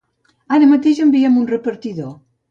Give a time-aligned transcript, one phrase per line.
[0.55, 2.17] Ara mateix enviem un repartidor.